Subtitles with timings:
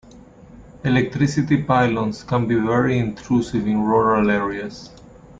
[0.83, 4.89] Electricity pylons can be very intrusive in rural areas